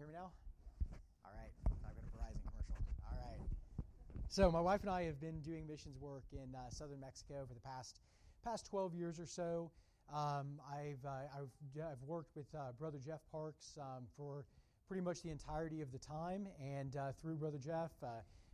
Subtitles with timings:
[0.00, 0.32] hear me now?
[1.26, 1.52] All right.
[1.66, 2.74] I've got a Verizon commercial.
[3.04, 3.38] All right.
[4.28, 7.52] So my wife and I have been doing missions work in uh, southern Mexico for
[7.52, 8.00] the past
[8.42, 9.70] past 12 years or so.
[10.10, 14.46] Um, I've, uh, I've, I've worked with uh, Brother Jeff Parks um, for
[14.88, 18.06] pretty much the entirety of the time, and uh, through Brother Jeff, uh,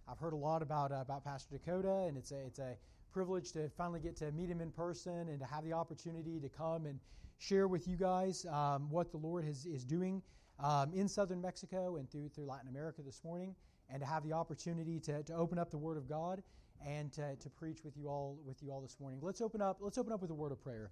[0.08, 2.76] I've heard a lot about uh, about Pastor Dakota, and it's a it's a
[3.12, 6.48] privilege to finally get to meet him in person and to have the opportunity to
[6.48, 6.98] come and
[7.38, 10.20] share with you guys um, what the Lord has, is doing
[10.60, 13.54] um, in southern Mexico and through, through Latin America this morning,
[13.90, 16.42] and to have the opportunity to, to open up the Word of God
[16.84, 19.20] and to, to preach with you all with you all this morning.
[19.22, 19.78] Let's open up.
[19.80, 20.90] Let's open up with a word of prayer.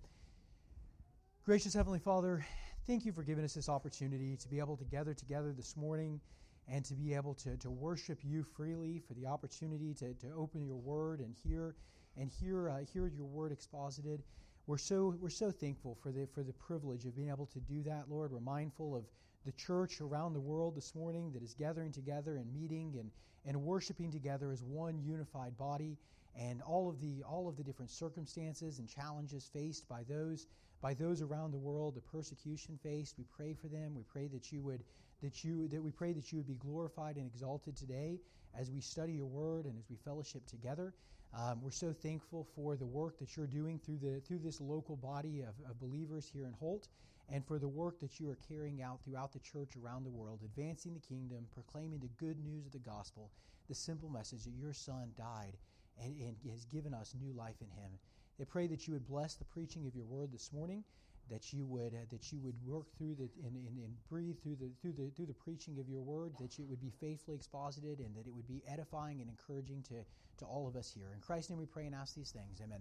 [1.44, 2.44] Gracious Heavenly Father,
[2.86, 6.20] thank you for giving us this opportunity to be able to gather together this morning
[6.68, 10.64] and to be able to, to worship you freely for the opportunity to, to open
[10.64, 11.74] your word and hear
[12.16, 14.22] and hear uh, hear your word exposited.
[14.66, 17.82] We're so we're so thankful for the for the privilege of being able to do
[17.82, 18.32] that, Lord.
[18.32, 19.04] We're mindful of
[19.44, 23.10] the church around the world this morning that is gathering together and meeting and,
[23.46, 25.98] and worshiping together as one unified body
[26.36, 30.46] and all of the all of the different circumstances and challenges faced by those
[30.80, 33.14] by those around the world, the persecution faced.
[33.16, 33.94] We pray for them.
[33.94, 34.84] We pray that you would
[35.22, 38.18] that you that we pray that you would be glorified and exalted today
[38.58, 40.92] as we study your word and as we fellowship together.
[41.36, 44.96] Um, we're so thankful for the work that you're doing through the through this local
[44.96, 46.88] body of, of believers here in Holt,
[47.30, 50.40] and for the work that you are carrying out throughout the church around the world,
[50.44, 53.30] advancing the kingdom, proclaiming the good news of the gospel,
[53.68, 55.56] the simple message that your Son died
[56.02, 57.92] and, and has given us new life in Him.
[58.40, 60.84] I pray that you would bless the preaching of your word this morning
[61.30, 64.56] that you would uh, that you would work through the and, and, and, breathe through
[64.56, 67.98] the through the through the preaching of your word that it would be faithfully exposited
[67.98, 69.94] and that it would be edifying and encouraging to
[70.38, 71.12] to all of us here.
[71.14, 72.60] In Christ's name we pray and ask these things.
[72.62, 72.80] Amen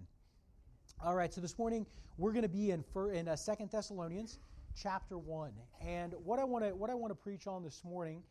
[1.02, 1.86] all right so this morning
[2.18, 4.38] we're going to be in in uh, Second Thessalonians
[4.76, 5.52] chapter 1
[5.84, 8.22] and what I want to what I want to preach on this morning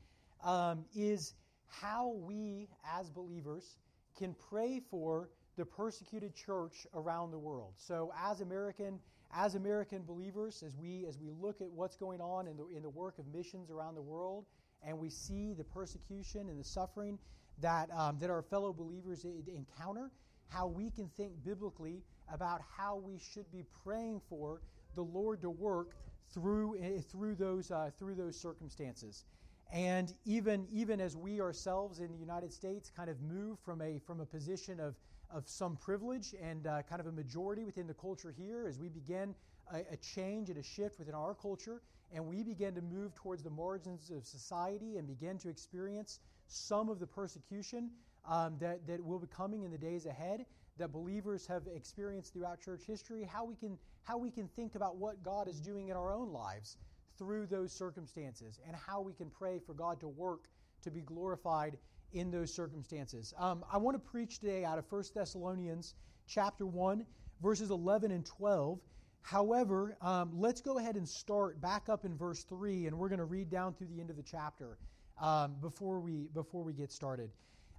[0.43, 1.33] um, is
[1.67, 3.77] how we as believers
[4.17, 7.73] can pray for the persecuted church around the world.
[7.77, 8.99] So as American
[9.35, 12.83] as American believers, as we, as we look at what's going on in the, in
[12.83, 14.45] the work of missions around the world,
[14.85, 17.17] and we see the persecution and the suffering
[17.59, 20.11] that, um, that our fellow believers encounter,
[20.49, 24.61] how we can think biblically about how we should be praying for
[24.95, 25.95] the Lord to work
[26.33, 29.25] through, eh, through, those, uh, through those circumstances.
[29.71, 33.99] And even, even as we ourselves in the United States kind of move from a,
[33.99, 34.95] from a position of,
[35.31, 38.89] of some privilege and uh, kind of a majority within the culture here as we
[38.89, 39.33] begin
[39.73, 41.81] a, a, change and a shift within our culture
[42.13, 46.89] and we begin to move towards the margins of society and begin to experience some
[46.89, 47.89] of the persecution
[48.29, 50.45] um, that, that will be coming in the days ahead
[50.77, 54.97] that believers have experienced throughout church history how we can how we can think about
[54.97, 56.77] what god is doing in our own lives
[57.17, 60.47] through those circumstances and how we can pray for god to work
[60.83, 61.77] to be glorified
[62.13, 63.33] in those circumstances.
[63.37, 65.95] Um, I want to preach today out of 1 Thessalonians
[66.27, 67.05] chapter 1,
[67.41, 68.79] verses 11 and 12.
[69.21, 73.19] However, um, let's go ahead and start back up in verse 3, and we're going
[73.19, 74.77] to read down through the end of the chapter
[75.21, 77.31] um, before, we, before we get started.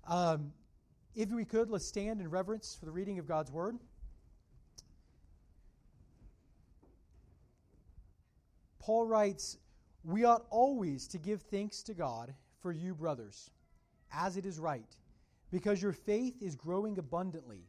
[0.09, 0.53] Um,
[1.15, 3.79] if we could, let's stand in reverence for the reading of God's word.
[8.79, 9.59] Paul writes,
[10.05, 13.51] We ought always to give thanks to God for you, brothers
[14.17, 14.97] as it is right,
[15.51, 17.67] because your faith is growing abundantly,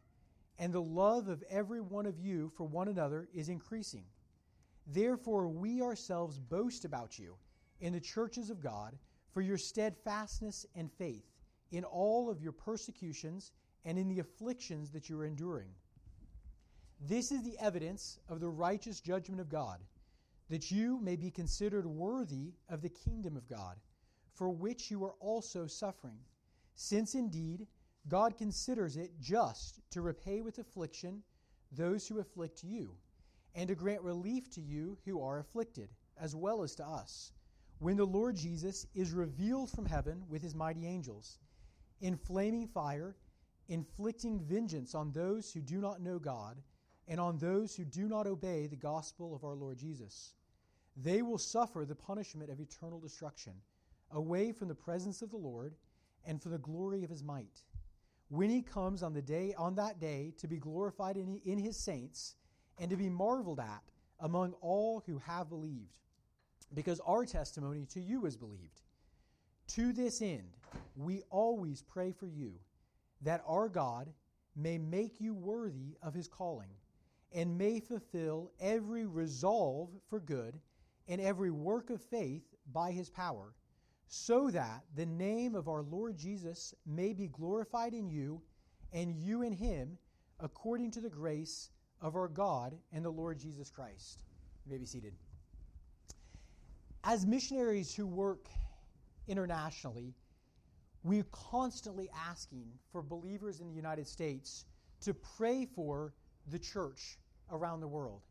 [0.60, 4.04] and the love of every one of you for one another is increasing.
[4.88, 7.36] Therefore, we ourselves boast about you
[7.82, 8.96] in the churches of God
[9.34, 11.26] for your steadfastness and faith
[11.72, 13.52] in all of your persecutions
[13.84, 15.70] and in the afflictions that you are enduring.
[17.02, 19.80] This is the evidence of the righteous judgment of God,
[20.50, 23.78] that you may be considered worthy of the kingdom of God,
[24.34, 26.20] for which you are also suffering
[26.76, 27.68] since indeed
[28.08, 31.24] God considers it just to repay with affliction
[31.72, 32.96] those who afflict you,
[33.56, 37.32] and to grant relief to you who are afflicted, as well as to us,
[37.80, 41.40] when the Lord Jesus is revealed from heaven with his mighty angels,
[42.02, 43.16] in flaming fire,
[43.68, 46.62] inflicting vengeance on those who do not know God,
[47.08, 50.34] and on those who do not obey the gospel of our Lord Jesus.
[50.98, 53.54] They will suffer the punishment of eternal destruction,
[54.12, 55.76] away from the presence of the Lord
[56.26, 57.64] and for the glory of his might.
[58.30, 61.78] When he comes on the day on that day to be glorified in, in his
[61.78, 62.36] saints
[62.80, 63.84] and to be marveled at
[64.20, 66.00] among all who have believed,
[66.74, 68.82] because our testimony to you is believed.
[69.70, 70.50] To this end,
[70.96, 72.54] we always pray for you,
[73.22, 74.08] that our God
[74.56, 76.70] may make you worthy of his calling,
[77.34, 80.60] and may fulfill every resolve for good
[81.08, 83.54] and every work of faith by his power
[84.08, 88.42] so that the name of our Lord Jesus may be glorified in you,
[88.94, 89.98] and you in him,
[90.40, 91.70] according to the grace
[92.02, 94.24] of our God and the Lord Jesus Christ.
[94.66, 95.14] You may be seated.
[97.04, 98.48] As missionaries who work
[99.28, 100.14] internationally,
[101.04, 104.66] we're constantly asking for believers in the United States
[105.02, 106.14] to pray for
[106.52, 107.18] the church
[107.52, 108.22] around the world.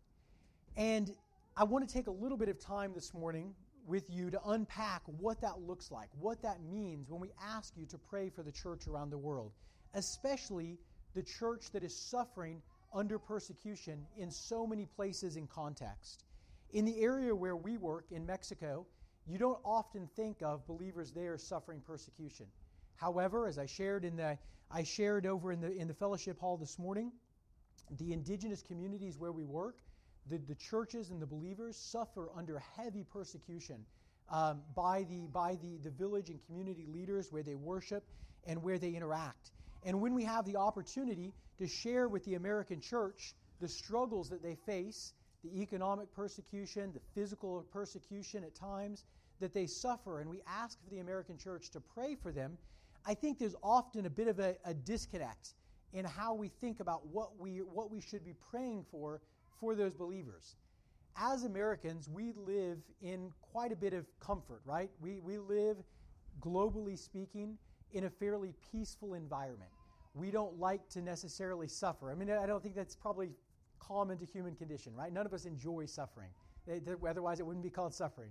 [0.76, 1.14] And
[1.56, 3.54] I want to take a little bit of time this morning
[3.86, 7.86] with you to unpack what that looks like, what that means when we ask you
[7.86, 9.52] to pray for the church around the world,
[9.94, 10.78] especially
[11.14, 12.60] the church that is suffering
[12.92, 16.24] under persecution in so many places and context.
[16.72, 18.86] In the area where we work in Mexico,
[19.26, 22.46] you don't often think of believers there suffering persecution.
[22.96, 24.38] However, as I shared in the
[24.70, 27.12] I shared over in the in the fellowship hall this morning,
[27.98, 29.76] the indigenous communities where we work,
[30.28, 33.84] the, the churches and the believers suffer under heavy persecution
[34.30, 38.04] um, by, the, by the, the village and community leaders where they worship
[38.46, 39.52] and where they interact.
[39.84, 44.42] And when we have the opportunity to share with the American church the struggles that
[44.42, 45.12] they face,
[45.44, 49.04] the economic persecution, the physical persecution at times
[49.40, 52.56] that they suffer, and we ask for the American church to pray for them,
[53.06, 55.54] I think there's often a bit of a, a disconnect
[55.92, 59.20] in how we think about what we, what we should be praying for
[59.60, 60.56] for those believers.
[61.16, 64.90] As Americans, we live in quite a bit of comfort, right?
[65.00, 65.76] We, we live,
[66.40, 67.56] globally speaking,
[67.92, 69.70] in a fairly peaceful environment.
[70.14, 72.10] We don't like to necessarily suffer.
[72.10, 73.30] I mean, I don't think that's probably
[73.86, 75.12] common to human condition, right?
[75.12, 76.30] None of us enjoy suffering.
[77.06, 78.30] Otherwise, it wouldn't be called suffering.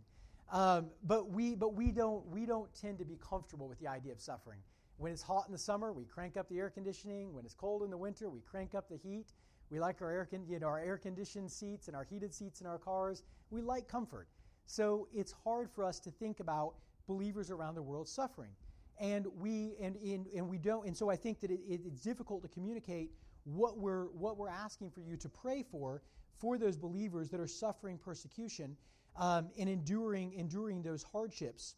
[0.52, 4.12] Um, but we, but we don't, we don't tend to be comfortable with the idea
[4.12, 4.60] of suffering.
[4.98, 7.34] When it's hot in the summer, we crank up the air conditioning.
[7.34, 9.34] When it's cold in the winter, we crank up the heat.
[9.70, 12.68] We like our air, you know, our air conditioned seats and our heated seats in
[12.68, 13.24] our cars.
[13.50, 14.28] We like comfort.
[14.68, 16.76] So it's hard for us to think about
[17.08, 18.52] believers around the world suffering.
[19.00, 22.02] And we and, and, and we don't and so I think that it, it, it's
[22.02, 23.12] difficult to communicate
[23.45, 26.01] what we're what we're asking for you to pray for
[26.40, 28.75] for those believers that are suffering persecution
[29.18, 31.75] um, and enduring enduring those hardships.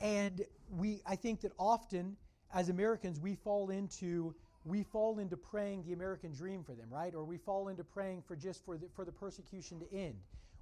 [0.00, 2.16] And we I think that often
[2.54, 4.34] as Americans we fall into
[4.64, 7.14] we fall into praying the American dream for them, right?
[7.14, 10.14] Or we fall into praying for just for the, for the persecution to end.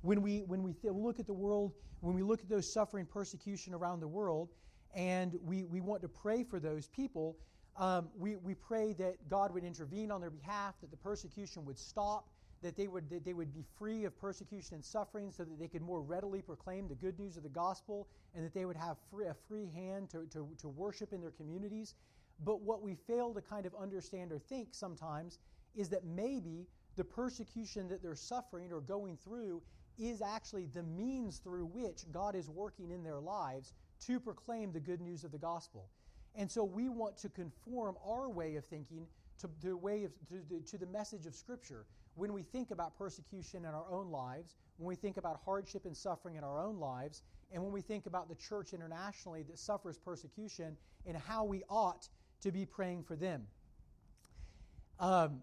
[0.02, 3.05] When we, when we th- look at the world, when we look at those suffering
[3.05, 4.49] persecution around the world,
[4.94, 7.37] and we, we want to pray for those people,
[7.76, 11.78] um, we, we pray that God would intervene on their behalf, that the persecution would
[11.78, 12.28] stop,
[12.62, 15.69] that they would, that they would be free of persecution and suffering so that they
[15.69, 18.96] could more readily proclaim the good news of the gospel, and that they would have
[19.11, 21.94] free, a free hand to, to, to worship in their communities.
[22.44, 25.38] But what we fail to kind of understand or think sometimes
[25.75, 29.62] is that maybe the persecution that they're suffering or going through
[29.99, 33.72] is actually the means through which God is working in their lives
[34.06, 35.88] to proclaim the good news of the gospel.
[36.37, 39.06] And so we want to conform our way of thinking
[39.41, 43.65] to the way of to, to the message of Scripture when we think about persecution
[43.65, 47.23] in our own lives, when we think about hardship and suffering in our own lives,
[47.53, 52.09] and when we think about the church internationally that suffers persecution and how we ought
[52.43, 53.46] to be praying for them.
[54.99, 55.41] Um,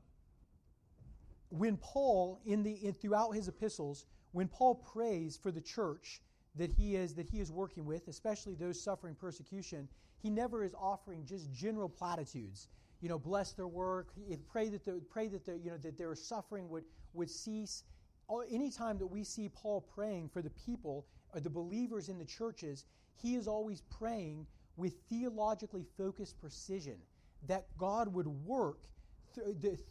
[1.50, 6.22] when Paul, in the in, throughout his epistles, when Paul prays for the church
[6.57, 9.87] that he is that he is working with, especially those suffering persecution,
[10.19, 12.67] he never is offering just general platitudes.
[13.01, 14.09] You know, bless their work.
[14.51, 16.83] Pray that the, pray that the, you know that their suffering would
[17.13, 17.83] would cease.
[18.51, 22.85] Anytime that we see Paul praying for the people or the believers in the churches,
[23.21, 24.45] he is always praying
[24.75, 26.97] with theologically focused precision
[27.47, 28.79] that God would work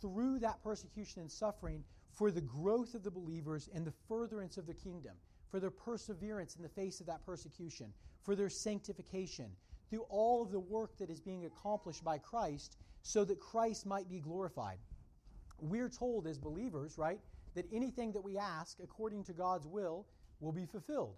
[0.01, 4.67] through that persecution and suffering for the growth of the believers and the furtherance of
[4.67, 5.13] the kingdom,
[5.51, 9.51] for their perseverance in the face of that persecution, for their sanctification,
[9.91, 14.09] through all of the work that is being accomplished by Christ so that Christ might
[14.09, 14.79] be glorified.
[15.61, 17.21] We're told as believers, right,
[17.55, 20.07] that anything that we ask according to God's will
[20.41, 21.17] will be fulfilled.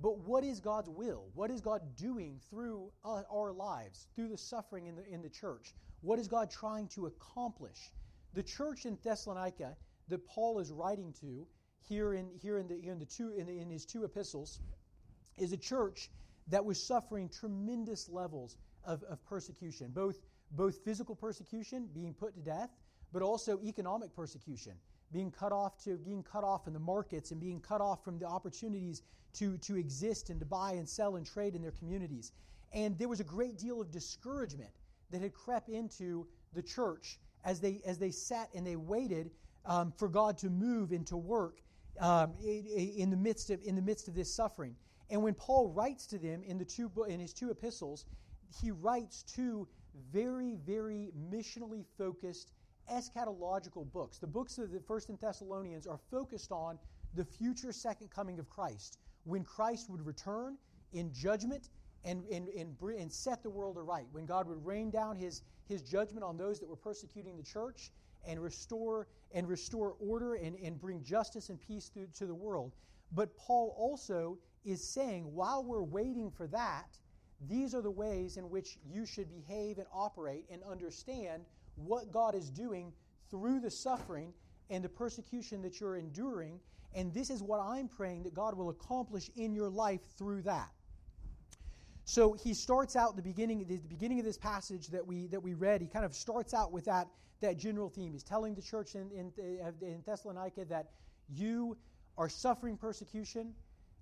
[0.00, 1.26] But what is God's will?
[1.34, 5.28] What is God doing through uh, our lives, through the suffering in the, in the
[5.28, 5.74] church?
[6.00, 7.92] What is God trying to accomplish?
[8.34, 9.76] The church in Thessalonica
[10.08, 11.46] that Paul is writing to
[11.88, 14.60] here in, here in, the, in, the two, in, the, in his two epistles
[15.38, 16.10] is a church
[16.48, 20.16] that was suffering tremendous levels of, of persecution, both,
[20.52, 22.70] both physical persecution, being put to death,
[23.12, 24.72] but also economic persecution
[25.12, 28.18] being cut off to being cut off in the markets and being cut off from
[28.18, 29.02] the opportunities
[29.34, 32.32] to, to exist and to buy and sell and trade in their communities.
[32.72, 34.70] And there was a great deal of discouragement
[35.10, 39.30] that had crept into the church as they as they sat and they waited
[39.66, 41.60] um, for God to move and to work
[42.00, 44.74] um, in, the midst of in the midst of this suffering.
[45.10, 48.06] And when Paul writes to them in, the two, in his two epistles,
[48.62, 49.68] he writes two
[50.10, 52.52] very, very missionally focused
[52.90, 54.18] eschatological books.
[54.18, 56.78] The books of the First and Thessalonians are focused on
[57.14, 60.56] the future second coming of Christ, when Christ would return
[60.92, 61.68] in judgment
[62.04, 65.82] and, and, and, and set the world aright, when God would rain down his, his
[65.82, 67.92] judgment on those that were persecuting the church
[68.26, 72.72] and restore and restore order and, and bring justice and peace through, to the world.
[73.12, 76.98] But Paul also is saying, while we're waiting for that,
[77.48, 82.34] these are the ways in which you should behave and operate and understand what God
[82.34, 82.92] is doing
[83.30, 84.32] through the suffering
[84.70, 86.60] and the persecution that you're enduring.
[86.94, 90.70] And this is what I'm praying that God will accomplish in your life through that.
[92.04, 95.54] So he starts out the beginning, the beginning of this passage that we that we
[95.54, 95.80] read.
[95.80, 97.08] He kind of starts out with that
[97.40, 98.12] that general theme.
[98.12, 99.32] He's telling the church in in,
[99.80, 100.90] in Thessalonica that
[101.28, 101.76] you
[102.18, 103.54] are suffering persecution.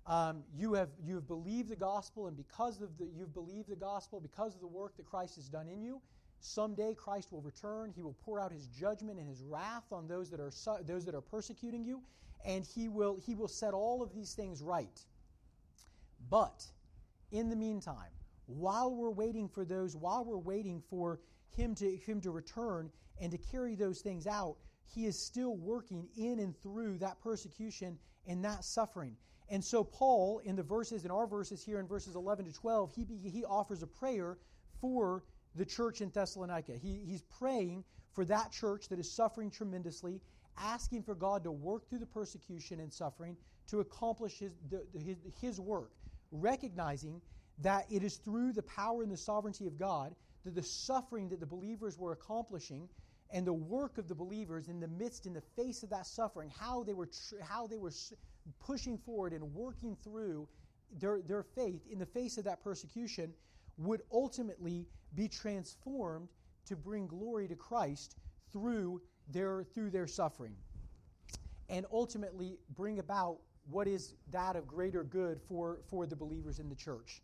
[0.07, 3.75] Um, you have you have believed the gospel, and because of the you've believed the
[3.75, 6.01] gospel, because of the work that Christ has done in you,
[6.41, 7.91] Someday Christ will return.
[7.95, 10.51] He will pour out his judgment and his wrath on those that are
[10.83, 12.01] those that are persecuting you,
[12.43, 14.99] and he will he will set all of these things right.
[16.31, 16.65] But
[17.31, 18.09] in the meantime,
[18.45, 21.19] while we're waiting for those, while we're waiting for
[21.55, 24.57] him to him to return and to carry those things out,
[24.93, 27.97] he is still working in and through that persecution
[28.27, 29.15] and that suffering.
[29.49, 32.91] And so Paul in the verses in our verses here in verses 11 to 12,
[32.91, 34.37] he he offers a prayer
[34.79, 35.23] for
[35.55, 36.73] the church in Thessalonica.
[36.73, 37.83] He, he's praying
[38.13, 40.21] for that church that is suffering tremendously,
[40.57, 45.17] asking for God to work through the persecution and suffering to accomplish his, the, his,
[45.39, 45.91] his work,
[46.31, 47.21] recognizing
[47.59, 51.39] that it is through the power and the sovereignty of God that the suffering that
[51.39, 52.89] the believers were accomplishing
[53.31, 56.51] and the work of the believers in the midst, in the face of that suffering,
[56.59, 57.91] how they were, tr- how they were
[58.59, 60.47] pushing forward and working through
[60.99, 63.33] their, their faith in the face of that persecution
[63.77, 66.27] would ultimately be transformed
[66.65, 68.15] to bring glory to Christ
[68.51, 70.55] through their, through their suffering
[71.69, 73.37] and ultimately bring about
[73.71, 77.21] what is that of greater good for, for the believers in the church.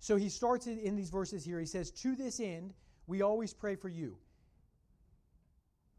[0.00, 1.58] So he starts in these verses here.
[1.58, 2.72] He says, To this end,
[3.06, 4.16] we always pray for you,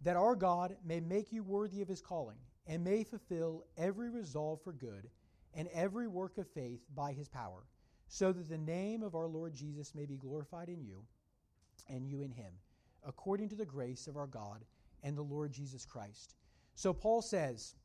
[0.01, 2.38] that our God may make you worthy of his calling,
[2.68, 5.10] and may fulfill every resolve for good
[5.53, 7.63] and every work of faith by his power
[8.10, 11.03] so that the name of our Lord Jesus may be glorified in you
[11.88, 12.51] and you in him,
[13.08, 14.65] according to the grace of our God
[15.03, 16.36] and the Lord Jesus Christ.
[16.74, 17.75] So Paul says,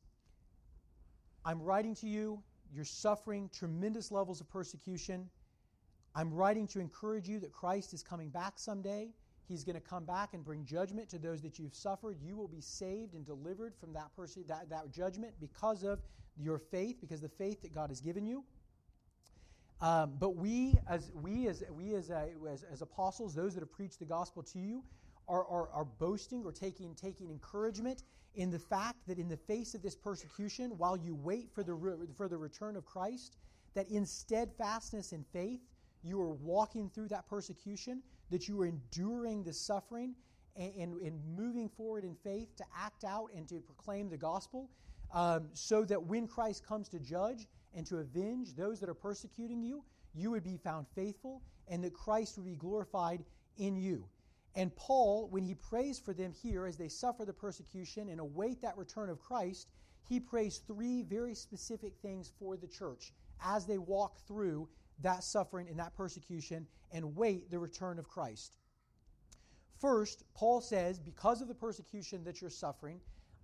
[1.45, 2.41] I'm writing to you,
[2.73, 5.29] you're suffering tremendous levels of persecution.
[6.15, 9.09] I'm writing to encourage you that Christ is coming back someday.
[9.47, 12.17] He's going to come back and bring judgment to those that you've suffered.
[12.19, 15.99] You will be saved and delivered from that, person, that, that judgment because of
[16.35, 18.43] your faith, because the faith that God has given you.
[19.81, 23.71] Um, but we, as we as we as, uh, as, as apostles, those that have
[23.71, 24.83] preached the gospel to you,
[25.27, 28.03] are, are, are boasting or taking taking encouragement
[28.35, 32.07] in the fact that in the face of this persecution, while you wait for the
[32.15, 33.37] for the return of Christ,
[33.73, 35.61] that in steadfastness and faith,
[36.03, 40.15] you are walking through that persecution, that you are enduring the suffering,
[40.55, 44.69] and, and, and moving forward in faith to act out and to proclaim the gospel,
[45.13, 49.61] um, so that when Christ comes to judge and to avenge those that are persecuting
[49.61, 53.23] you, you would be found faithful and that Christ would be glorified
[53.57, 54.05] in you.
[54.55, 58.61] And Paul, when he prays for them here as they suffer the persecution and await
[58.61, 59.67] that return of Christ,
[60.07, 63.11] he prays three very specific things for the church
[63.43, 64.69] as they walk through
[65.01, 68.55] that suffering and that persecution and wait the return of Christ.
[69.81, 73.01] First, Paul says, because of the persecution that you're suffering,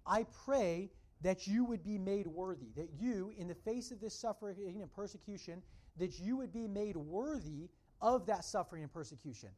[0.08, 0.92] I pray
[1.22, 4.92] that you would be made worthy, that you, in the face of this suffering and
[4.94, 5.62] persecution,
[5.98, 7.70] that you would be made worthy
[8.02, 9.50] of that suffering and persecution.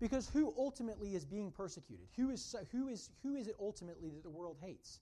[0.00, 2.06] Because who ultimately is being persecuted?
[2.16, 5.00] Who is, who is, who is it ultimately that the world hates?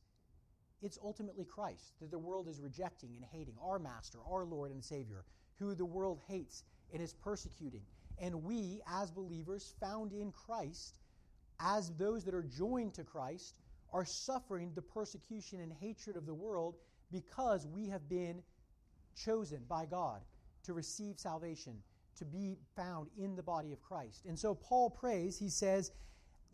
[0.83, 4.85] It's ultimately Christ that the world is rejecting and hating, our Master, our Lord and
[4.85, 5.25] Savior,
[5.59, 7.83] who the world hates and is persecuting.
[8.19, 10.99] And we, as believers found in Christ,
[11.61, 13.55] as those that are joined to Christ,
[13.93, 16.77] are suffering the persecution and hatred of the world
[17.11, 18.43] because we have been
[19.17, 20.23] chosen by God
[20.65, 21.75] to receive salvation,
[22.19, 24.25] to be found in the body of Christ.
[24.27, 25.93] And so Paul prays, he says,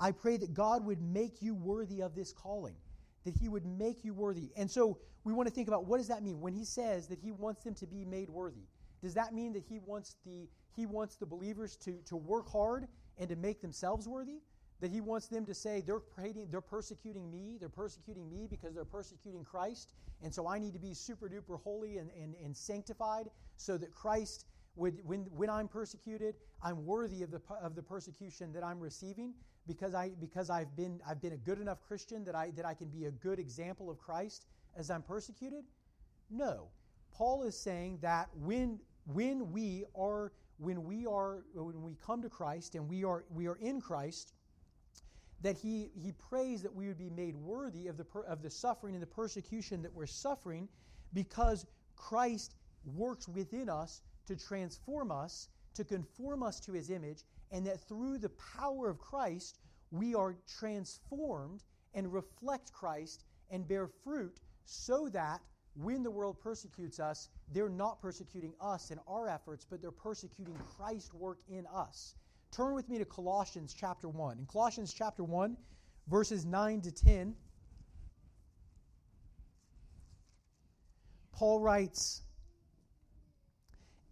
[0.01, 2.77] I pray that God would make you worthy of this calling,
[3.25, 4.51] that he would make you worthy.
[4.57, 7.19] And so we want to think about what does that mean when he says that
[7.19, 8.67] he wants them to be made worthy?
[9.03, 12.89] Does that mean that he wants the he wants the believers to, to work hard
[13.17, 14.41] and to make themselves worthy?
[14.81, 16.03] that he wants them to say they're,
[16.51, 20.79] they're persecuting me, they're persecuting me because they're persecuting Christ, and so I need to
[20.79, 26.35] be super duper holy and, and, and sanctified so that Christ when, when I'm persecuted,
[26.63, 29.35] I'm worthy of the, of the persecution that I'm receiving
[29.67, 32.75] because, I, because I've, been, I've been a good enough Christian that I, that I
[32.75, 35.65] can be a good example of Christ as I'm persecuted?
[36.31, 36.69] No.
[37.13, 42.29] Paul is saying that when, when we are when we are when we come to
[42.29, 44.35] Christ and we are we are in Christ,
[45.43, 48.95] that he, he prays that we would be made worthy of the, of the suffering
[48.95, 50.69] and the persecution that we're suffering
[51.13, 51.67] because
[51.97, 52.55] Christ
[52.97, 58.19] works within us to transform us, to conform us to his image, and that through
[58.19, 59.59] the power of Christ,
[59.91, 61.63] we are transformed
[61.95, 65.41] and reflect Christ and bear fruit so that
[65.77, 70.57] when the world persecutes us, they're not persecuting us and our efforts, but they're persecuting
[70.77, 72.15] Christ's work in us.
[72.53, 74.39] Turn with me to Colossians chapter 1.
[74.39, 75.57] In Colossians chapter 1,
[76.07, 77.35] verses 9 to 10,
[81.33, 82.23] Paul writes,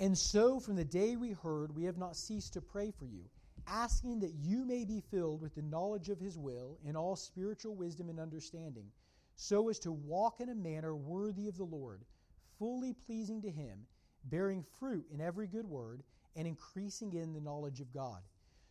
[0.02, 3.23] And so from the day we heard, we have not ceased to pray for you,
[3.68, 7.76] asking that you may be filled with the knowledge of his will in all spiritual
[7.76, 8.87] wisdom and understanding,
[9.37, 12.04] so as to walk in a manner worthy of the Lord,
[12.59, 13.87] fully pleasing to him,
[14.25, 16.02] bearing fruit in every good word,
[16.35, 18.23] and increasing in the knowledge of God.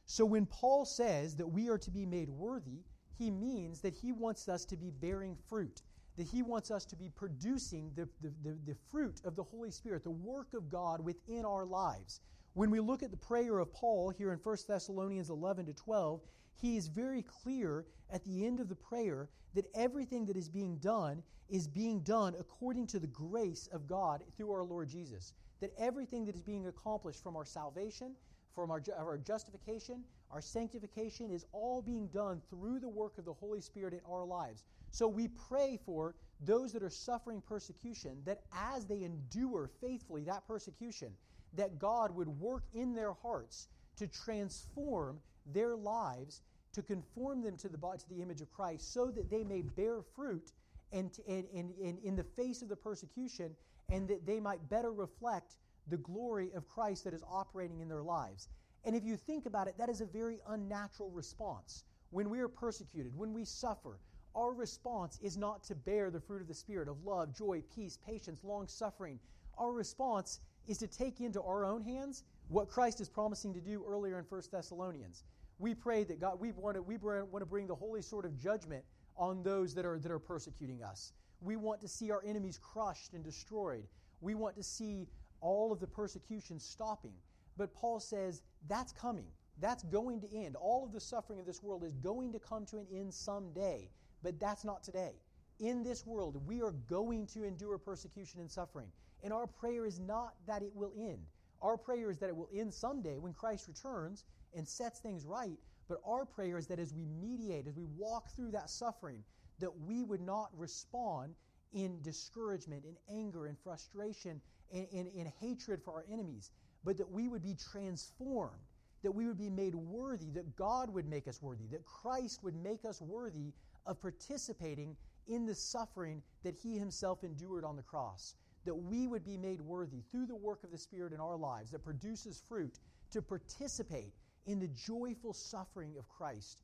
[0.05, 2.83] So when Paul says that we are to be made worthy,
[3.17, 5.81] he means that he wants us to be bearing fruit,
[6.21, 9.71] that he wants us to be producing the, the, the, the, fruit of the Holy
[9.71, 12.21] Spirit, the work of God within our lives.
[12.53, 16.21] When we look at the prayer of Paul here in 1 Thessalonians 11 to 12,
[16.61, 20.77] he is very clear at the end of the prayer that everything that is being
[20.77, 25.33] done is being done according to the grace of God through our Lord Jesus.
[25.59, 28.13] That everything that is being accomplished from our salvation
[28.53, 33.33] from our, our justification, our sanctification is all being done through the work of the
[33.33, 34.63] Holy Spirit in our lives.
[34.91, 40.47] So we pray for those that are suffering persecution that as they endure faithfully that
[40.47, 41.13] persecution,
[41.53, 45.19] that God would work in their hearts to transform
[45.53, 46.41] their lives,
[46.73, 50.01] to conform them to the, to the image of Christ, so that they may bear
[50.15, 50.51] fruit
[50.91, 53.56] and, and, and, and in the face of the persecution,
[53.89, 55.56] and that they might better reflect
[55.88, 58.49] the glory of Christ that is operating in their lives.
[58.84, 61.84] And if you think about it, that is a very unnatural response.
[62.10, 64.00] When we are persecuted, when we suffer,
[64.36, 67.98] our response is not to bear the fruit of the Spirit of love, joy, peace,
[68.06, 69.20] patience, long suffering.
[69.58, 73.84] Our response is to take into our own hands what Christ is promising to do
[73.88, 75.24] earlier in 1 Thessalonians.
[75.60, 78.38] We pray that God, we want to, we want to bring the holy sword of
[78.38, 78.84] judgment
[79.17, 81.13] on those that are, that are persecuting us.
[81.41, 83.86] We want to see our enemies crushed and destroyed.
[84.22, 85.08] We want to see
[85.39, 87.13] all of the persecution stopping.
[87.57, 89.27] But Paul says that's coming.
[89.59, 90.55] That's going to end.
[90.55, 93.89] All of the suffering of this world is going to come to an end someday,
[94.23, 95.13] but that's not today.
[95.59, 98.87] In this world, we are going to endure persecution and suffering.
[99.23, 101.19] And our prayer is not that it will end.
[101.61, 105.59] Our prayer is that it will end someday when Christ returns and sets things right.
[105.87, 109.23] But our prayer is that as we mediate, as we walk through that suffering,
[109.59, 111.35] that we would not respond
[111.73, 116.51] in discouragement, in anger, in frustration, in, in, in hatred for our enemies,
[116.84, 118.62] but that we would be transformed,
[119.04, 122.56] that we would be made worthy, that God would make us worthy, that Christ would
[122.56, 123.54] make us worthy
[123.86, 124.96] of participating
[125.28, 128.36] in the suffering that He Himself endured on the cross.
[128.65, 131.72] That we would be made worthy through the work of the Spirit in our lives
[131.72, 132.80] that produces fruit
[133.12, 134.13] to participate
[134.46, 136.62] in the joyful suffering of Christ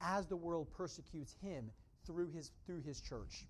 [0.00, 1.70] as the world persecutes Him
[2.06, 3.46] through His, through his church.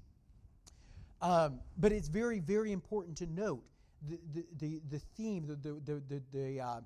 [1.22, 3.62] Um, but it's very, very important to note
[4.08, 6.80] the, the, the, the theme, the, the, the, the, uh,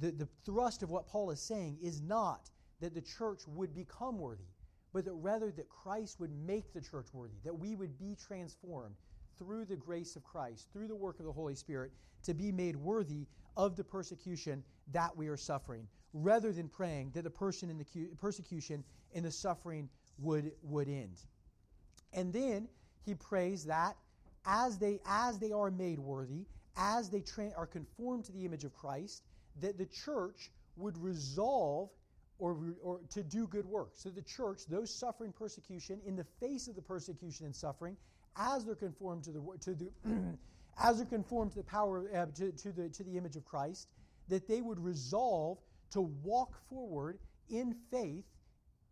[0.00, 2.50] the, the thrust of what Paul is saying is not
[2.80, 4.44] that the church would become worthy,
[4.92, 8.96] but that rather that Christ would make the church worthy, that we would be transformed
[9.38, 11.92] through the grace of Christ, through the work of the Holy Spirit,
[12.24, 13.26] to be made worthy
[13.56, 17.84] of the persecution that we are suffering, rather than praying that the person in the
[18.18, 21.20] persecution and the suffering would, would end.
[22.12, 22.68] And then
[23.04, 23.96] he prays that
[24.46, 26.46] as they, as they are made worthy,
[26.76, 29.22] as they tra- are conformed to the image of Christ,
[29.60, 31.90] that the church would resolve
[32.38, 33.90] or, or to do good work.
[33.94, 37.96] So the church, those suffering persecution, in the face of the persecution and suffering,
[38.36, 39.90] as they're conformed to the to the
[40.82, 43.88] as they're conformed to the power uh, to, to the to the image of Christ,
[44.28, 45.58] that they would resolve
[45.92, 48.26] to walk forward in faith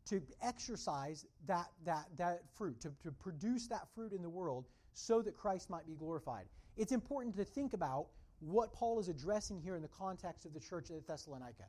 [0.06, 5.20] to exercise that that that fruit, to, to produce that fruit in the world so
[5.22, 6.46] that Christ might be glorified.
[6.76, 8.06] It's important to think about
[8.40, 11.64] what Paul is addressing here in the context of the church at Thessalonica.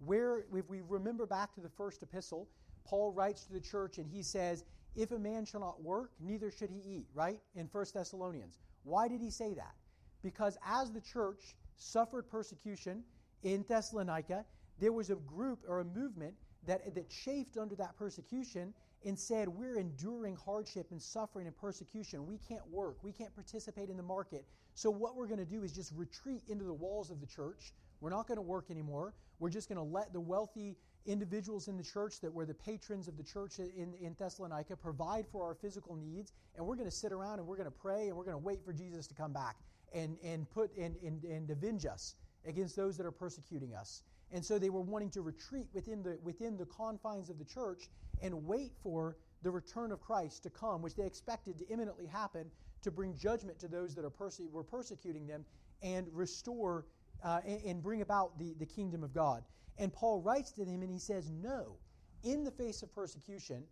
[0.00, 2.48] where, if we remember back to the first epistle,
[2.84, 4.64] Paul writes to the church and he says,
[4.96, 7.40] If a man shall not work, neither should he eat, right?
[7.54, 8.58] In 1 Thessalonians.
[8.82, 9.74] Why did he say that?
[10.22, 13.04] Because as the church suffered persecution
[13.44, 14.44] in Thessalonica,
[14.78, 16.34] there was a group or a movement
[16.66, 22.26] that, that chafed under that persecution and said, We're enduring hardship and suffering and persecution.
[22.26, 22.96] We can't work.
[23.02, 24.44] We can't participate in the market.
[24.74, 27.72] So, what we're going to do is just retreat into the walls of the church.
[28.00, 29.14] We're not going to work anymore.
[29.38, 33.08] We're just going to let the wealthy individuals in the church that were the patrons
[33.08, 36.32] of the church in, in Thessalonica provide for our physical needs.
[36.56, 38.44] And we're going to sit around and we're going to pray and we're going to
[38.44, 39.56] wait for Jesus to come back
[39.92, 44.02] and, and put and, and, and avenge us against those that are persecuting us.
[44.32, 47.88] And so they were wanting to retreat within the, within the confines of the church
[48.24, 52.50] and wait for the return of Christ to come, which they expected to imminently happen
[52.82, 55.44] to bring judgment to those that are perse- were persecuting them
[55.82, 56.86] and restore
[57.22, 59.44] uh, and, and bring about the, the kingdom of God.
[59.78, 61.76] And Paul writes to them and he says, No,
[62.24, 63.62] in the face of persecution,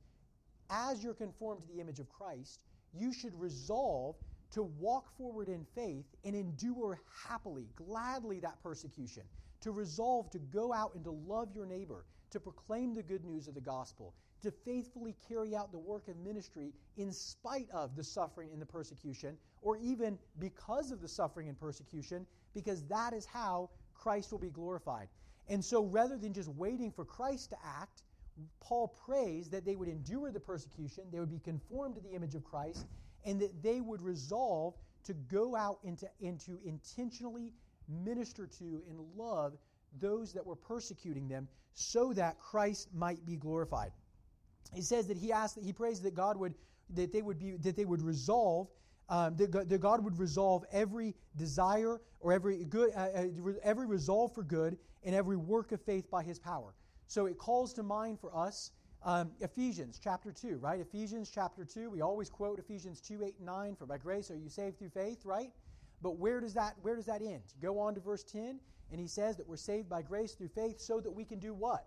[0.71, 2.61] as you're conformed to the image of Christ,
[2.93, 4.17] you should resolve
[4.53, 9.23] to walk forward in faith and endure happily, gladly that persecution
[9.63, 13.49] to resolve to go out and to love your neighbor, to proclaim the good news
[13.49, 18.05] of the gospel, to faithfully carry out the work of ministry in spite of the
[18.05, 23.25] suffering and the persecution, or even because of the suffering and persecution, because that is
[23.25, 25.09] how Christ will be glorified.
[25.49, 28.03] And so rather than just waiting for Christ to act,
[28.61, 32.35] Paul prays that they would endure the persecution, they would be conformed to the image
[32.35, 32.87] of Christ,
[33.25, 34.75] and that they would resolve
[35.05, 37.53] to go out into, into intentionally
[37.89, 39.55] minister to and love
[40.01, 43.93] those that were persecuting them so that Christ might be glorified.
[44.75, 46.55] He says that he asked that he prays that God would
[46.91, 48.69] that they would be that they would resolve
[49.09, 54.43] um, that, God, would resolve every desire or every good uh, uh every resolve for
[54.43, 56.75] good and every work of faith by His power.
[57.09, 58.71] So it calls to mind for us
[59.05, 60.81] um, Ephesians chapter two, right?
[60.81, 61.91] Ephesians chapter two.
[61.91, 63.77] We always quote Ephesians two, eight, and nine.
[63.77, 65.51] For by grace are you saved through faith, right?
[66.01, 67.43] But where does that where does that end?
[67.61, 70.81] Go on to verse 10, and he says that we're saved by grace through faith
[70.81, 71.87] so that we can do what?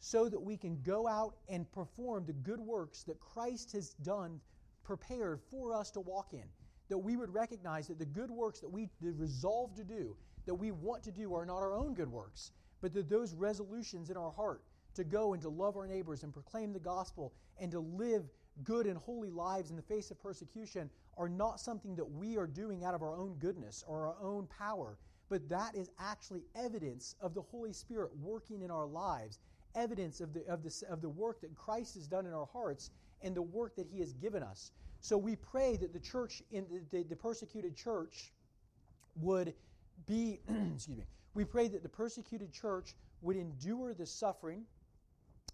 [0.00, 4.40] So that we can go out and perform the good works that Christ has done,
[4.84, 6.44] prepared for us to walk in.
[6.88, 10.70] That we would recognize that the good works that we resolve to do, that we
[10.70, 14.30] want to do, are not our own good works, but that those resolutions in our
[14.30, 14.62] heart
[14.94, 18.24] to go and to love our neighbors and proclaim the gospel and to live
[18.64, 22.46] good and holy lives in the face of persecution are not something that we are
[22.46, 27.14] doing out of our own goodness or our own power, but that is actually evidence
[27.20, 29.38] of the Holy Spirit working in our lives,
[29.78, 32.90] evidence of the, of the, of the work that Christ has done in our hearts
[33.22, 34.72] and the work that He has given us.
[35.00, 38.32] So we pray that the church, in the, the, persecuted church,
[39.16, 39.54] would
[40.06, 40.40] be,
[40.74, 44.64] excuse me, we pray that the persecuted church would endure the suffering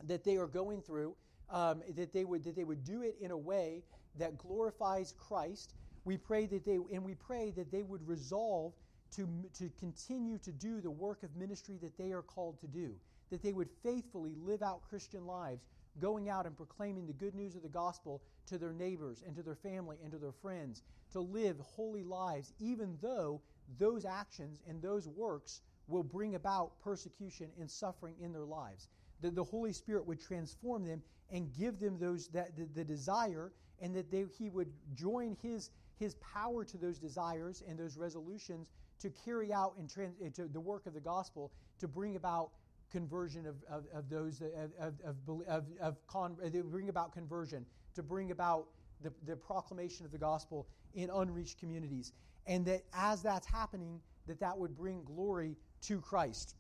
[0.05, 1.15] that they are going through
[1.51, 3.83] um, that they would that they would do it in a way
[4.19, 5.75] that glorifies Christ.
[6.05, 8.73] We pray that they and we pray that they would resolve
[9.17, 12.95] to to continue to do the work of ministry that they are called to do.
[13.31, 15.67] That they would faithfully live out Christian lives,
[16.01, 19.43] going out and proclaiming the good news of the gospel to their neighbors and to
[19.43, 20.83] their family and to their friends,
[21.13, 23.41] to live holy lives, even though
[23.79, 28.89] those actions and those works will bring about persecution and suffering in their lives.
[29.21, 33.53] That the Holy Spirit would transform them and give them those that the, the desire
[33.81, 38.73] and that they, he would join his his power to those desires and those resolutions
[39.01, 42.51] to carry out and trans, uh, to the work of the gospel to bring about
[42.95, 45.17] conversion of, of, of those of, of,
[45.49, 46.37] of, of con,
[46.71, 48.67] bring about conversion to bring about
[49.03, 52.13] the, the proclamation of the gospel in unreached communities
[52.47, 56.55] and that as that's happening that that would bring glory to christ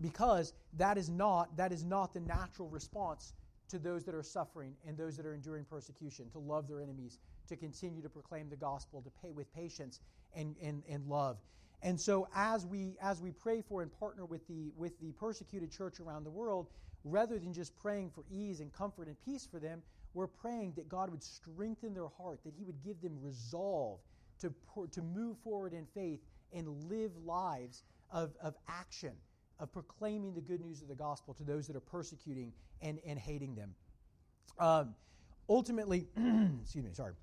[0.00, 3.32] because that is not that is not the natural response
[3.68, 7.18] to those that are suffering and those that are enduring persecution, to love their enemies,
[7.48, 10.00] to continue to proclaim the gospel, to pay with patience
[10.34, 11.38] and, and, and love.
[11.82, 15.70] And so as we as we pray for and partner with the with the persecuted
[15.70, 16.66] church around the world,
[17.04, 19.82] rather than just praying for ease and comfort and peace for them,
[20.14, 24.00] we're praying that God would strengthen their heart, that He would give them resolve
[24.40, 24.52] to,
[24.92, 26.20] to move forward in faith
[26.52, 29.12] and live lives of, of action
[29.60, 33.18] of proclaiming the good news of the gospel to those that are persecuting and, and
[33.18, 33.74] hating them.
[34.58, 34.94] Um,
[35.48, 36.06] ultimately,
[36.62, 37.14] excuse me, sorry.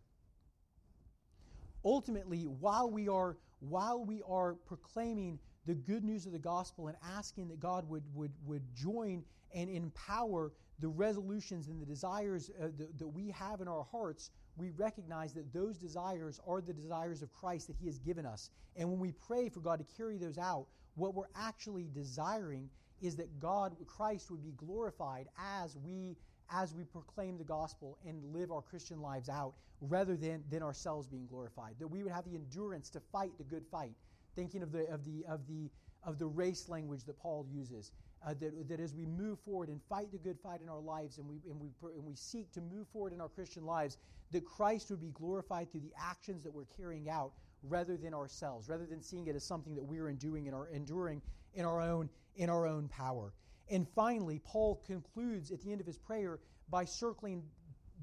[1.83, 6.97] Ultimately, while we are while we are proclaiming the good news of the gospel and
[7.03, 12.67] asking that God would would would join and empower the resolutions and the desires uh,
[12.77, 17.21] that, that we have in our hearts, we recognize that those desires are the desires
[17.21, 18.49] of Christ that He has given us.
[18.75, 22.69] And when we pray for God to carry those out, what we're actually desiring
[23.01, 26.17] is that God, Christ, would be glorified as we
[26.51, 31.07] as we proclaim the gospel and live our Christian lives out rather than, than ourselves
[31.07, 31.75] being glorified.
[31.79, 33.93] That we would have the endurance to fight the good fight.
[34.35, 35.69] Thinking of the of the of the
[36.03, 37.91] of the race language that Paul uses.
[38.25, 41.19] Uh, that, that as we move forward and fight the good fight in our lives
[41.19, 43.97] and we, and, we, and we seek to move forward in our Christian lives,
[44.31, 48.67] that Christ would be glorified through the actions that we're carrying out rather than ourselves,
[48.67, 51.21] rather than seeing it as something that we're enduring in our, enduring
[51.53, 53.31] in our own in our own power.
[53.69, 57.43] And finally, Paul concludes at the end of his prayer by circling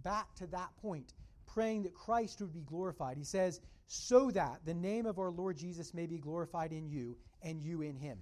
[0.02, 1.14] back to that point,
[1.46, 3.16] praying that Christ would be glorified.
[3.16, 7.16] He says, So that the name of our Lord Jesus may be glorified in you
[7.42, 8.18] and you in him.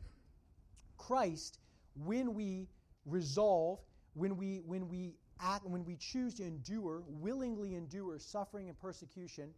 [0.98, 1.58] Christ,
[1.94, 2.68] when we
[3.06, 3.80] resolve,
[4.14, 9.50] when we, when we act, when we choose to endure, willingly endure suffering and persecution,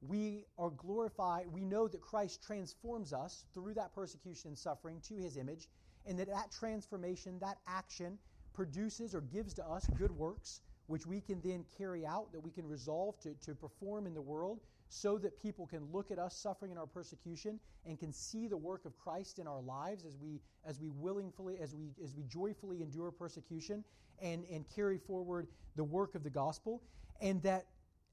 [0.00, 1.46] we are glorified.
[1.46, 5.68] We know that Christ transforms us through that persecution and suffering to his image,
[6.06, 8.18] and that that transformation, that action,
[8.54, 12.50] produces or gives to us good works, which we can then carry out, that we
[12.50, 16.36] can resolve to, to perform in the world, so that people can look at us
[16.36, 20.18] suffering in our persecution and can see the work of Christ in our lives as
[20.18, 23.82] we as we willingly as we as we joyfully endure persecution
[24.20, 26.82] and and carry forward the work of the gospel
[27.22, 27.64] and that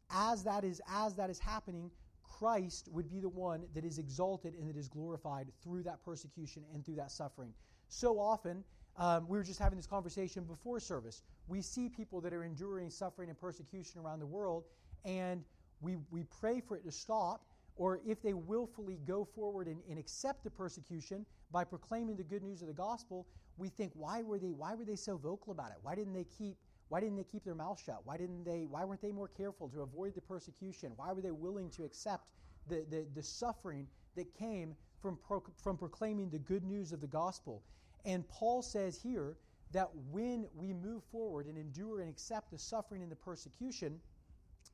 [0.10, 1.91] as that is as that is happening
[2.23, 6.63] Christ would be the one that is exalted and that is glorified through that persecution
[6.73, 7.54] and through that suffering.
[7.89, 8.63] So often,
[8.97, 11.23] um, we were just having this conversation before service.
[11.47, 14.65] We see people that are enduring suffering and persecution around the world,
[15.06, 15.43] and
[15.82, 19.97] we, we pray for it to stop, or if they willfully go forward and, and
[19.97, 23.25] accept the persecution by proclaiming the good news of the gospel,
[23.58, 25.78] we think, why were they, why were they so vocal about it?
[25.82, 26.58] Why didn't they keep
[26.89, 28.02] why didn't they keep their mouth shut?
[28.04, 30.91] Why didn't they why weren't they more careful to avoid the persecution?
[30.95, 32.32] Why were they willing to accept
[32.67, 37.07] the, the, the suffering that came from, pro, from proclaiming the good news of the
[37.07, 37.63] gospel?
[38.05, 39.35] And Paul says here
[39.71, 43.99] that when we move forward and endure and accept the suffering and the persecution,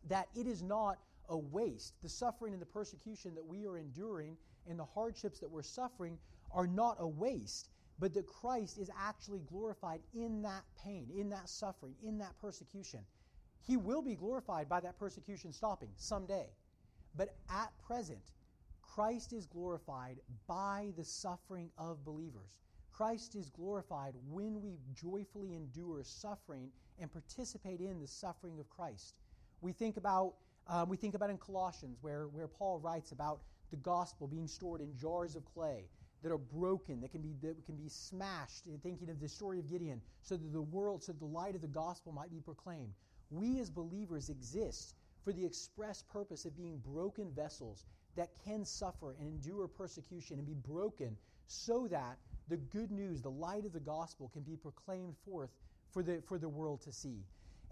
[0.07, 1.93] that it is not a waste.
[2.01, 4.37] The suffering and the persecution that we are enduring
[4.69, 6.17] and the hardships that we're suffering
[6.51, 11.49] are not a waste, but that Christ is actually glorified in that pain, in that
[11.49, 12.99] suffering, in that persecution.
[13.65, 16.47] He will be glorified by that persecution stopping someday.
[17.17, 18.31] But at present,
[18.95, 22.59] Christ is glorified by the suffering of believers.
[22.93, 26.69] Christ is glorified when we joyfully endure suffering
[27.01, 29.15] and participate in the suffering of Christ.
[29.59, 30.35] We think about,
[30.67, 34.79] um, we think about in Colossians where, where Paul writes about the gospel being stored
[34.79, 35.89] in jars of clay
[36.23, 39.69] that are broken, that can be, that can be smashed, thinking of the story of
[39.69, 42.93] Gideon, so that the world, so the light of the gospel might be proclaimed.
[43.29, 47.83] We as believers exist for the express purpose of being broken vessels
[48.15, 53.29] that can suffer and endure persecution and be broken so that the good news, the
[53.29, 55.49] light of the gospel, can be proclaimed forth
[55.91, 57.23] for the, for the world to see.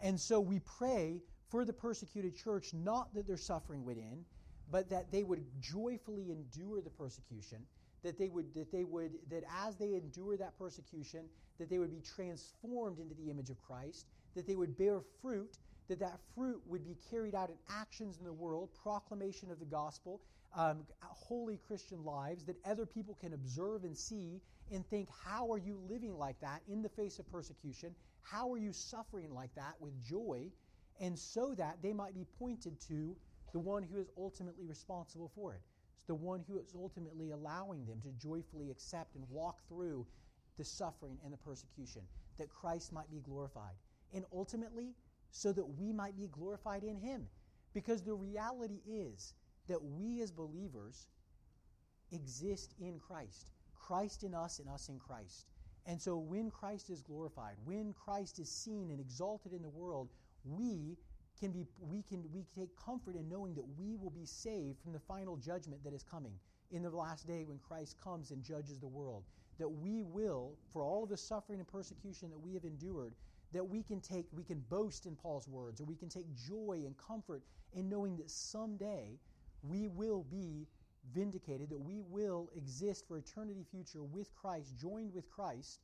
[0.02, 4.26] And so we pray for the persecuted church, not that their suffering would end,
[4.72, 7.60] but that they would joyfully endure the persecution,
[8.02, 11.26] that they would, that they would, that as they endure that persecution,
[11.60, 15.58] that they would be transformed into the image of Christ, that they would bear fruit,
[15.90, 19.66] that that fruit would be carried out in actions in the world, proclamation of the
[19.66, 20.22] gospel,
[20.56, 25.58] um, holy Christian lives that other people can observe and see and think, how are
[25.58, 27.96] you living like that in the face of persecution?
[28.22, 30.52] How are you suffering like that with joy?
[31.00, 33.16] and so that they might be pointed to
[33.52, 35.62] the one who is ultimately responsible for it.
[35.96, 40.06] It's the one who is ultimately allowing them to joyfully accept and walk through
[40.58, 42.02] the suffering and the persecution,
[42.38, 43.76] that Christ might be glorified.
[44.14, 44.94] And ultimately,
[45.32, 47.28] so that we might be glorified in Him.
[47.74, 49.34] Because the reality is
[49.68, 51.08] that we as believers
[52.12, 53.52] exist in Christ.
[53.76, 55.48] Christ in us and us in Christ.
[55.86, 60.10] And so when Christ is glorified, when Christ is seen and exalted in the world,
[60.46, 60.98] we
[61.40, 64.94] can be we can we take comfort in knowing that we will be saved from
[64.94, 66.34] the final judgment that is coming
[66.72, 69.24] in the last day when Christ comes and judges the world
[69.60, 73.14] that we will for all of the suffering and persecution that we have endured
[73.52, 76.84] that we can take we can boast in Paul's words or we can take joy
[76.86, 79.20] and comfort in knowing that someday
[79.64, 80.68] we will be
[81.14, 85.80] vindicated that we will exist for eternity future with Christ joined with Christ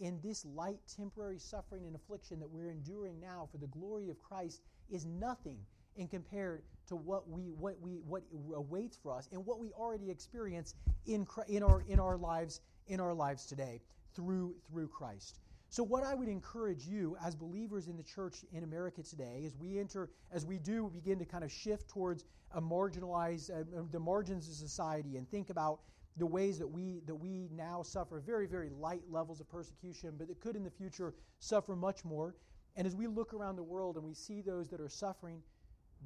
[0.00, 4.20] in this light temporary suffering and affliction that we're enduring now for the glory of
[4.22, 5.58] Christ is nothing
[5.96, 8.22] in compared to what we what we what
[8.54, 10.74] awaits for us and what we already experience
[11.06, 13.80] in in our in our lives in our lives today
[14.14, 15.40] through through Christ.
[15.72, 19.56] So what I would encourage you as believers in the church in America today as
[19.56, 23.98] we enter as we do begin to kind of shift towards a marginalized uh, the
[23.98, 25.80] margins of society and think about
[26.18, 30.28] the ways that we that we now suffer very very light levels of persecution but
[30.28, 32.34] that could in the future suffer much more.
[32.76, 35.40] And as we look around the world and we see those that are suffering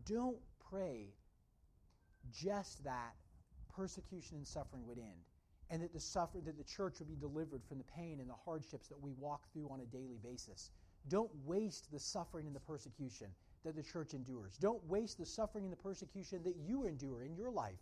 [0.04, 0.38] don't
[0.70, 1.08] pray
[2.30, 3.16] just that
[3.74, 5.24] persecution and suffering would end
[5.70, 8.34] and that the suffer that the church would be delivered from the pain and the
[8.34, 10.70] hardships that we walk through on a daily basis.
[11.08, 13.28] Don't waste the suffering and the persecution
[13.64, 14.56] that the church endures.
[14.58, 17.78] Don't waste the suffering and the persecution that you endure in your life.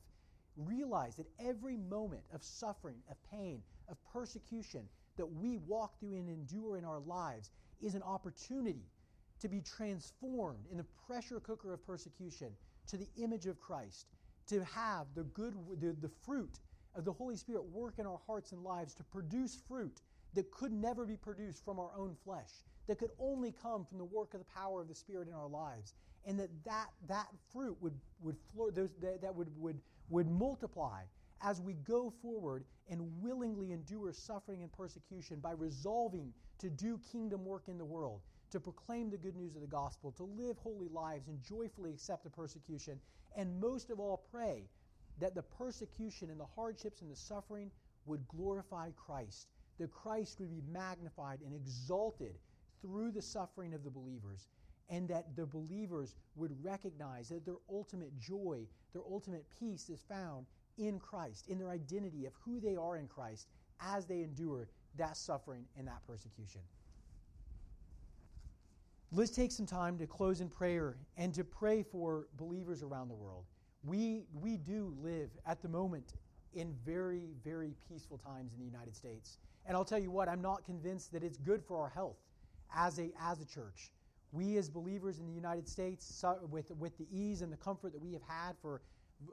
[0.57, 6.29] Realize that every moment of suffering, of pain, of persecution that we walk through and
[6.29, 7.51] endure in our lives
[7.83, 8.87] is an opportunity
[9.41, 12.49] to be transformed in the pressure cooker of persecution
[12.87, 14.07] to the image of Christ,
[14.49, 16.61] to have the good the, the fruit
[16.95, 20.01] of the Holy Spirit work in our hearts and lives to produce fruit
[20.35, 22.51] that could never be produced from our own flesh,
[22.87, 25.49] that could only come from the work of the power of the Spirit in our
[25.49, 25.95] lives,
[26.27, 28.37] and that that, that fruit would would
[28.75, 31.03] those, that, that would would would multiply
[31.43, 37.45] as we go forward and willingly endure suffering and persecution by resolving to do kingdom
[37.45, 40.89] work in the world, to proclaim the good news of the gospel, to live holy
[40.89, 42.99] lives and joyfully accept the persecution,
[43.37, 44.65] and most of all, pray
[45.19, 47.71] that the persecution and the hardships and the suffering
[48.07, 49.49] would glorify Christ,
[49.79, 52.35] that Christ would be magnified and exalted
[52.83, 54.49] through the suffering of the believers,
[54.91, 60.47] and that the believers would recognize that their ultimate joy, their ultimate peace is found
[60.77, 63.49] in Christ, in their identity of who they are in Christ
[63.81, 66.61] as they endure that suffering and that persecution.
[69.13, 73.15] Let's take some time to close in prayer and to pray for believers around the
[73.15, 73.45] world.
[73.85, 76.15] We, we do live at the moment
[76.55, 79.39] in very, very peaceful times in the United States.
[79.67, 82.17] And I'll tell you what, I'm not convinced that it's good for our health
[82.75, 83.93] as a, as a church.
[84.33, 88.01] We, as believers in the United States, with, with the ease and the comfort that
[88.01, 88.83] we have had for,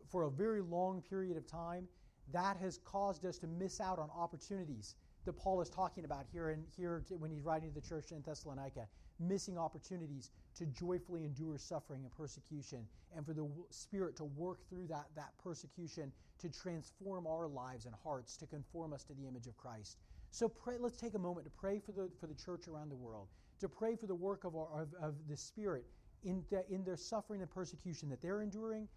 [0.10, 1.88] for a very long period of time,
[2.34, 6.50] that has caused us to miss out on opportunities that Paul is talking about here
[6.50, 8.88] and here when he's writing to the church in Thessalonica,
[9.22, 14.88] missing opportunities to joyfully endure suffering and persecution, and for the Spirit to work through
[14.88, 19.48] that, that persecution to transform our lives and hearts to conform us to the image
[19.48, 19.98] of Christ.
[20.32, 22.96] So pray, let's take a moment to pray for the, for the church around the
[22.96, 23.28] world
[23.62, 25.86] to pray for the work of, our, of, of the Spirit
[26.24, 28.88] in, the, in their suffering and persecution that they're enduring,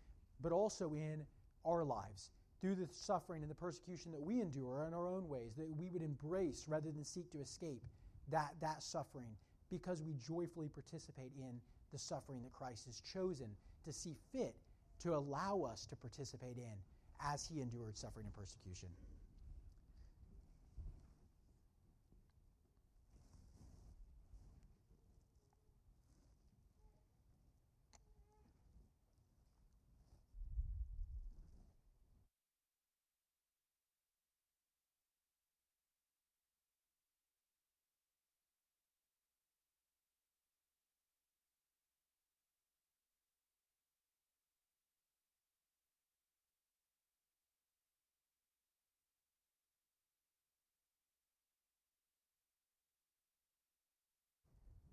[0.41, 1.23] but also in
[1.67, 5.53] our lives through the suffering and the persecution that we endure in our own ways,
[5.57, 7.83] that we would embrace rather than seek to escape
[8.31, 9.29] that, that suffering
[9.79, 11.61] because we joyfully participate in
[11.93, 13.49] the suffering that Christ has chosen
[13.85, 14.55] to see fit
[15.01, 16.77] to allow us to participate in
[17.21, 18.89] as he endured suffering and persecution.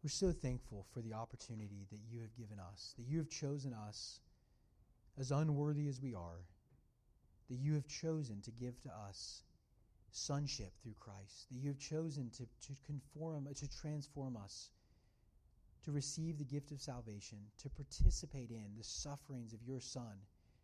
[0.04, 3.74] We're so thankful for the opportunity that you have given us, that you have chosen
[3.74, 4.20] us,
[5.20, 6.42] as unworthy as we are,
[7.50, 9.44] that you have chosen to give to us
[10.12, 14.72] sonship through Christ, that you have chosen to, to conform, to transform us,
[15.86, 20.18] to receive the gift of salvation, to participate in the sufferings of your Son,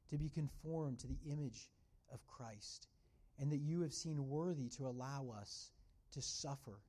[0.10, 1.70] to be conformed to the image
[2.12, 2.88] of Christ,
[3.40, 5.72] and that you have seen worthy to allow us
[6.14, 6.80] to suffer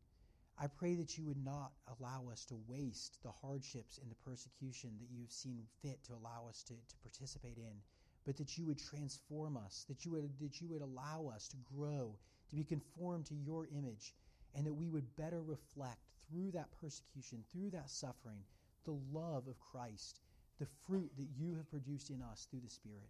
[0.61, 4.90] I pray that you would not allow us to waste the hardships and the persecution
[4.99, 7.81] that you have seen fit to allow us to, to participate in,
[8.27, 11.57] but that you would transform us, that you would, that you would allow us to
[11.77, 12.18] grow,
[12.51, 14.14] to be conformed to your image,
[14.57, 18.42] and that we would better reflect through that persecution, through that suffering,
[18.85, 20.21] the love of Christ,
[20.59, 23.09] the fruit that you have produced in us through the Spirit.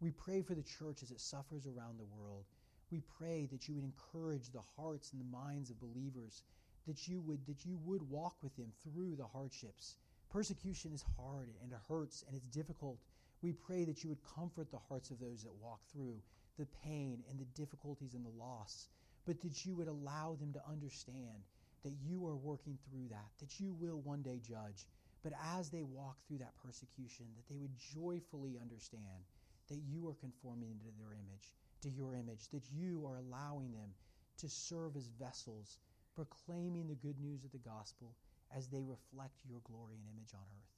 [0.00, 2.44] We pray for the church as it suffers around the world.
[2.90, 6.42] We pray that you would encourage the hearts and the minds of believers
[6.90, 9.94] that you would that you would walk with them through the hardships.
[10.28, 12.98] Persecution is hard and it hurts and it's difficult.
[13.42, 16.16] We pray that you would comfort the hearts of those that walk through
[16.58, 18.88] the pain and the difficulties and the loss,
[19.24, 21.46] but that you would allow them to understand
[21.84, 24.84] that you are working through that, that you will one day judge.
[25.22, 29.22] But as they walk through that persecution, that they would joyfully understand
[29.68, 33.94] that you are conforming to their image, to your image, that you are allowing them
[34.38, 35.78] to serve as vessels
[36.14, 38.14] proclaiming the good news of the gospel
[38.56, 40.74] as they reflect your glory and image on earth.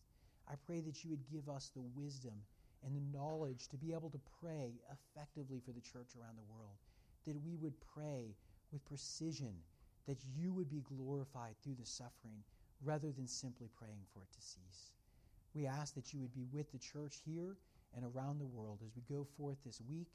[0.48, 2.34] I pray that you would give us the wisdom
[2.84, 6.76] and the knowledge to be able to pray effectively for the church around the world,
[7.24, 8.34] that we would pray
[8.72, 9.54] with precision,
[10.06, 12.42] that you would be glorified through the suffering
[12.84, 14.90] rather than simply praying for it to cease.
[15.54, 17.56] We ask that you would be with the church here
[17.94, 20.08] and around the world as we go forth this week,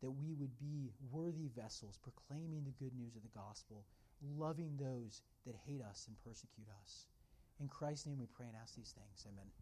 [0.00, 3.84] that we would be worthy vessels proclaiming the good news of the gospel,
[4.22, 7.06] loving those that hate us and persecute us.
[7.60, 9.26] In Christ's name we pray and ask these things.
[9.28, 9.61] Amen.